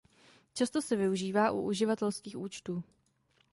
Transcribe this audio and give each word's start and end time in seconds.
Často 0.53 0.81
se 0.81 0.95
využívá 0.95 1.51
u 1.51 1.61
uživatelských 1.61 2.37
účtů. 2.37 2.83